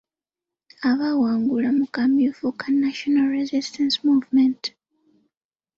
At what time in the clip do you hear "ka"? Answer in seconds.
2.59-2.67